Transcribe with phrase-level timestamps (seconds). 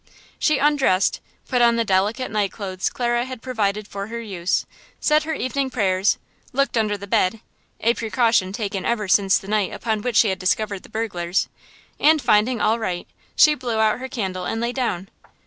[0.39, 4.65] She undressed, put on the delicate nightclothes Clara had provided for her use,
[4.99, 6.17] said her evening prayers,
[6.53, 10.81] looked under the bed–a precaution taken ever since the night upon which she had discovered
[10.81, 15.07] the burglars–and, finding all right, she blew out her candle and lay down.